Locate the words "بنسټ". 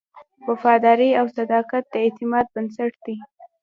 2.53-2.93